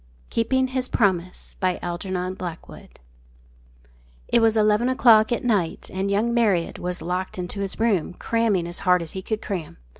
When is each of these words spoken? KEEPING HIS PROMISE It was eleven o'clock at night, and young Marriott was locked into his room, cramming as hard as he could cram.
KEEPING 0.31 0.69
HIS 0.69 0.89
PROMISE 0.89 1.57
It 1.61 2.91
was 4.41 4.57
eleven 4.57 4.89
o'clock 4.89 5.31
at 5.31 5.43
night, 5.45 5.91
and 5.93 6.09
young 6.09 6.33
Marriott 6.33 6.79
was 6.79 7.03
locked 7.03 7.37
into 7.37 7.59
his 7.59 7.79
room, 7.79 8.15
cramming 8.15 8.65
as 8.67 8.79
hard 8.79 9.03
as 9.03 9.11
he 9.11 9.21
could 9.21 9.43
cram. 9.43 9.77